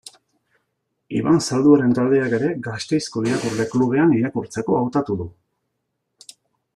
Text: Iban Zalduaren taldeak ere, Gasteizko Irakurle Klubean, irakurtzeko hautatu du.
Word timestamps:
Iban 1.17 1.35
Zalduaren 1.47 1.91
taldeak 1.99 2.33
ere, 2.37 2.49
Gasteizko 2.67 3.23
Irakurle 3.27 3.67
Klubean, 3.75 4.15
irakurtzeko 4.21 4.79
hautatu 4.81 5.19
du. 5.21 5.29